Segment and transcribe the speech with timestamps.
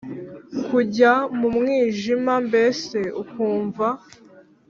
[0.65, 3.87] kujya kumwinja mbese ukumva